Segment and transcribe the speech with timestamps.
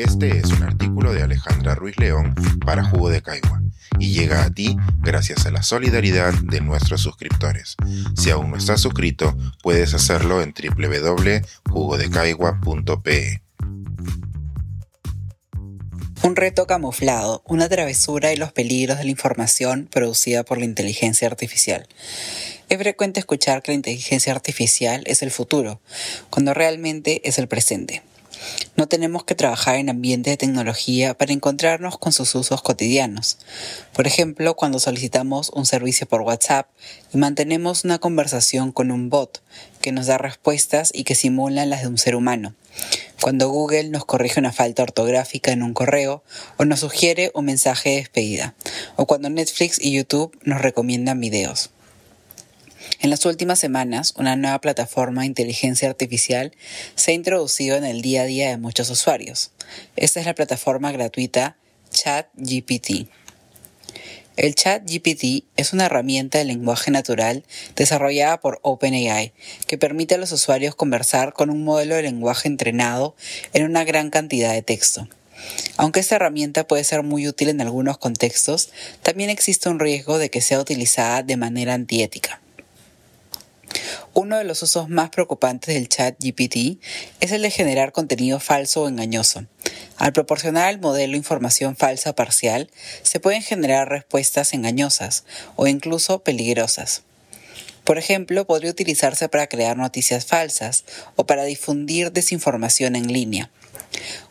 [0.00, 3.60] Este es un artículo de Alejandra Ruiz León para Jugo de Caigua
[3.98, 7.76] y llega a ti gracias a la solidaridad de nuestros suscriptores.
[8.16, 13.42] Si aún no estás suscrito, puedes hacerlo en www.jugodecaigua.pe.
[16.22, 21.28] Un reto camuflado, una travesura y los peligros de la información producida por la inteligencia
[21.28, 21.86] artificial.
[22.70, 25.82] Es frecuente escuchar que la inteligencia artificial es el futuro,
[26.30, 28.02] cuando realmente es el presente.
[28.80, 33.36] No tenemos que trabajar en ambientes de tecnología para encontrarnos con sus usos cotidianos.
[33.92, 36.66] Por ejemplo, cuando solicitamos un servicio por WhatsApp
[37.12, 39.42] y mantenemos una conversación con un bot
[39.82, 42.54] que nos da respuestas y que simulan las de un ser humano.
[43.20, 46.22] Cuando Google nos corrige una falta ortográfica en un correo
[46.56, 48.54] o nos sugiere un mensaje de despedida.
[48.96, 51.68] O cuando Netflix y YouTube nos recomiendan videos.
[52.98, 56.52] En las últimas semanas, una nueva plataforma de inteligencia artificial
[56.96, 59.52] se ha introducido en el día a día de muchos usuarios.
[59.96, 61.56] Esta es la plataforma gratuita
[61.90, 63.08] ChatGPT.
[64.36, 67.44] El ChatGPT es una herramienta de lenguaje natural
[67.76, 69.32] desarrollada por OpenAI
[69.66, 73.14] que permite a los usuarios conversar con un modelo de lenguaje entrenado
[73.52, 75.08] en una gran cantidad de texto.
[75.76, 78.70] Aunque esta herramienta puede ser muy útil en algunos contextos,
[79.02, 82.40] también existe un riesgo de que sea utilizada de manera antiética.
[84.14, 86.78] Uno de los usos más preocupantes del chat GPT
[87.20, 89.46] es el de generar contenido falso o engañoso.
[89.96, 92.70] Al proporcionar al modelo información falsa parcial,
[93.02, 95.24] se pueden generar respuestas engañosas
[95.56, 97.02] o incluso peligrosas.
[97.84, 100.84] Por ejemplo, podría utilizarse para crear noticias falsas
[101.16, 103.50] o para difundir desinformación en línea.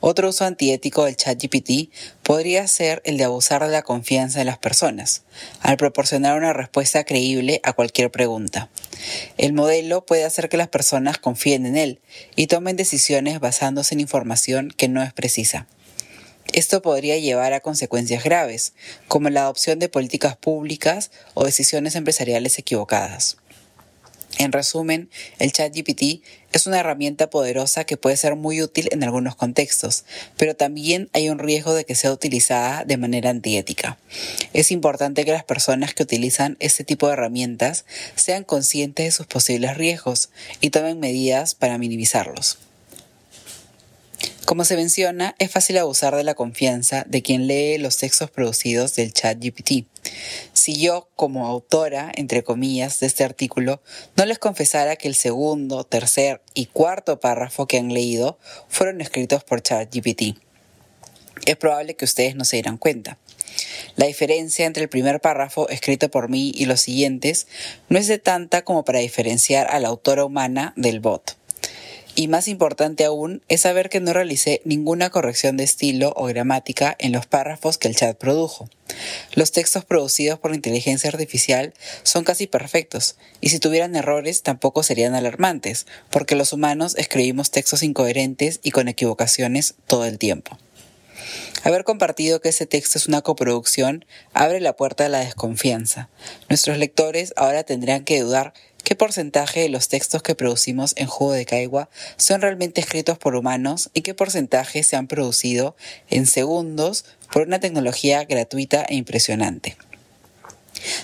[0.00, 1.92] Otro uso antiético del ChatGPT
[2.22, 5.22] podría ser el de abusar de la confianza de las personas,
[5.60, 8.68] al proporcionar una respuesta creíble a cualquier pregunta.
[9.36, 12.00] El modelo puede hacer que las personas confíen en él
[12.36, 15.66] y tomen decisiones basándose en información que no es precisa.
[16.52, 18.72] Esto podría llevar a consecuencias graves,
[19.06, 23.36] como la adopción de políticas públicas o decisiones empresariales equivocadas.
[24.38, 25.10] En resumen,
[25.40, 26.22] el ChatGPT
[26.52, 30.04] es una herramienta poderosa que puede ser muy útil en algunos contextos,
[30.36, 33.98] pero también hay un riesgo de que sea utilizada de manera antiética.
[34.52, 37.84] Es importante que las personas que utilizan este tipo de herramientas
[38.14, 42.58] sean conscientes de sus posibles riesgos y tomen medidas para minimizarlos.
[44.48, 48.94] Como se menciona, es fácil abusar de la confianza de quien lee los textos producidos
[48.94, 49.84] del chat GPT.
[50.58, 53.80] Si yo, como autora, entre comillas, de este artículo,
[54.16, 59.44] no les confesara que el segundo, tercer y cuarto párrafo que han leído fueron escritos
[59.44, 60.36] por ChatGPT,
[61.46, 63.18] es probable que ustedes no se dieran cuenta.
[63.94, 67.46] La diferencia entre el primer párrafo escrito por mí y los siguientes
[67.88, 71.37] no es de tanta como para diferenciar a la autora humana del bot.
[72.18, 76.96] Y más importante aún es saber que no realicé ninguna corrección de estilo o gramática
[76.98, 78.68] en los párrafos que el chat produjo.
[79.34, 84.82] Los textos producidos por la inteligencia artificial son casi perfectos, y si tuvieran errores tampoco
[84.82, 90.58] serían alarmantes, porque los humanos escribimos textos incoherentes y con equivocaciones todo el tiempo.
[91.62, 96.08] Haber compartido que ese texto es una coproducción abre la puerta a la desconfianza.
[96.48, 98.54] Nuestros lectores ahora tendrán que dudar
[98.88, 103.36] qué porcentaje de los textos que producimos en Jugo de Caigua son realmente escritos por
[103.36, 105.76] humanos y qué porcentaje se han producido
[106.08, 109.76] en segundos por una tecnología gratuita e impresionante.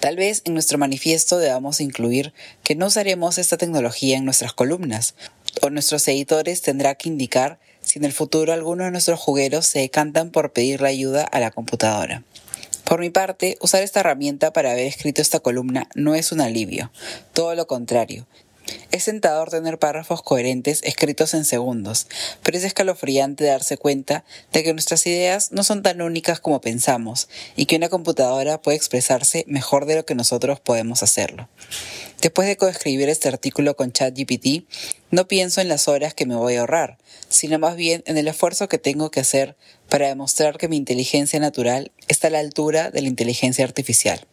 [0.00, 2.32] Tal vez en nuestro manifiesto debamos incluir
[2.64, 5.14] que no usaremos esta tecnología en nuestras columnas,
[5.62, 9.78] o nuestros editores tendrán que indicar si en el futuro algunos de nuestros jugueros se
[9.78, 12.24] decantan por pedirle ayuda a la computadora.
[12.88, 16.90] Por mi parte, usar esta herramienta para haber escrito esta columna no es un alivio,
[17.34, 18.26] todo lo contrario.
[18.90, 22.06] Es tentador tener párrafos coherentes escritos en segundos,
[22.42, 27.28] pero es escalofriante darse cuenta de que nuestras ideas no son tan únicas como pensamos
[27.54, 31.50] y que una computadora puede expresarse mejor de lo que nosotros podemos hacerlo.
[32.22, 34.64] Después de coescribir este artículo con ChatGPT,
[35.10, 36.96] no pienso en las horas que me voy a ahorrar,
[37.28, 39.54] sino más bien en el esfuerzo que tengo que hacer
[39.90, 44.26] para demostrar que mi inteligencia natural está a la altura de la inteligencia artificial.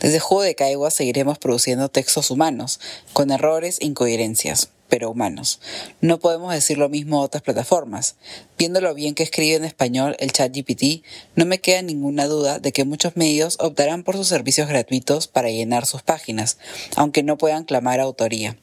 [0.00, 2.80] Desde Juego de Caigua seguiremos produciendo textos humanos,
[3.12, 5.60] con errores e incoherencias pero humanos.
[6.02, 8.16] No podemos decir lo mismo de otras plataformas.
[8.58, 11.02] Viendo lo bien que escribe en español el chat GPT,
[11.36, 15.48] no me queda ninguna duda de que muchos medios optarán por sus servicios gratuitos para
[15.48, 16.58] llenar sus páginas,
[16.96, 18.58] aunque no puedan clamar autoría.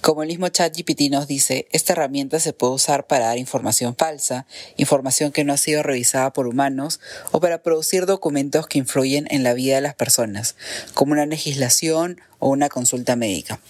[0.00, 4.46] Como el mismo ChatGPT nos dice, esta herramienta se puede usar para dar información falsa,
[4.76, 7.00] información que no ha sido revisada por humanos
[7.32, 10.56] o para producir documentos que influyen en la vida de las personas,
[10.92, 13.60] como una legislación o una consulta médica.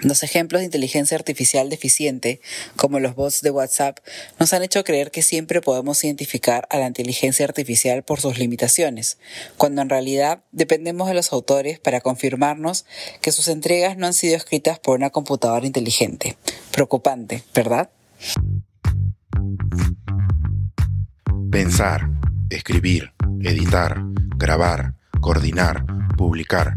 [0.00, 2.40] Los ejemplos de inteligencia artificial deficiente,
[2.76, 3.98] como los bots de WhatsApp,
[4.38, 9.18] nos han hecho creer que siempre podemos identificar a la inteligencia artificial por sus limitaciones,
[9.56, 12.84] cuando en realidad dependemos de los autores para confirmarnos
[13.20, 16.36] que sus entregas no han sido escritas por una computadora inteligente.
[16.70, 17.90] Preocupante, ¿verdad?
[21.50, 22.08] Pensar,
[22.50, 23.12] escribir,
[23.42, 23.96] editar,
[24.36, 25.84] grabar, coordinar,
[26.16, 26.76] publicar